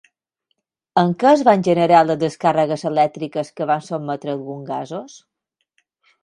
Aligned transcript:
Amb 1.01 1.17
què 1.23 1.27
es 1.31 1.43
van 1.49 1.65
generar 1.67 1.99
les 2.07 2.17
descàrregues 2.23 2.85
elèctriques 2.91 3.53
que 3.61 3.69
van 3.73 3.85
sotmetre 3.91 4.35
alguns 4.37 4.67
gasos? 4.73 5.21